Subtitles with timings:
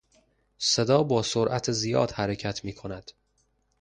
[0.57, 3.11] صدا با سرعت زیاد حرکت میکند.